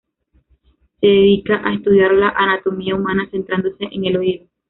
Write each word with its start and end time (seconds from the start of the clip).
Se 0.99 1.05
dedica 1.05 1.61
a 1.63 1.75
estudiar 1.75 2.11
la 2.15 2.29
anatomía 2.29 2.95
humana, 2.95 3.29
centrándose 3.29 3.87
en 3.91 4.05
el 4.05 4.17
oído. 4.17 4.47